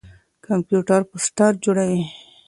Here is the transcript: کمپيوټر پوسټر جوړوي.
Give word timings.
کمپيوټر 0.45 1.01
پوسټر 1.09 1.51
جوړوي. 1.63 2.01